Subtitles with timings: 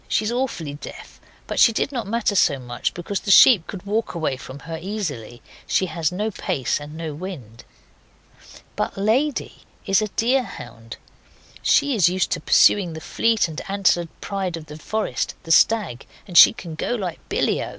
[0.07, 3.85] She is awfully deaf, but she did not matter so much, because the sheep could
[3.85, 5.43] walk away from her easily.
[5.67, 7.63] She has no pace and no wind.
[8.75, 10.97] But Lady is a deer hound.
[11.61, 16.07] She is used to pursuing that fleet and antlered pride of the forest the stag
[16.27, 17.69] and she can go like billyo.